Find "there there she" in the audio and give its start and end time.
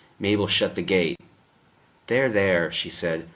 2.07-2.89